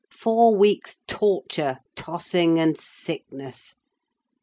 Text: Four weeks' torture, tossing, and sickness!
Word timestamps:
Four 0.09 0.55
weeks' 0.55 0.97
torture, 1.05 1.77
tossing, 1.95 2.59
and 2.59 2.75
sickness! 2.75 3.75